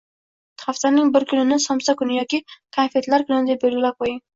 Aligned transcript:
Haftaning 0.73 1.11
bir 1.17 1.27
kunini 1.35 1.61
“somsa 1.67 1.97
kuni” 2.03 2.19
yoki 2.23 2.43
“konfetlar 2.51 3.31
kuni” 3.33 3.51
deb 3.55 3.67
belgilab 3.73 4.07
qo‘ying. 4.07 4.23